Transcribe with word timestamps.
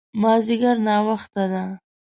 مازديګر 0.21 0.75
ناوخته 0.87 1.43
ده 1.51 1.63